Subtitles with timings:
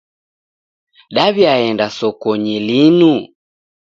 [1.15, 3.13] Daw'iaenda sokonyi linu.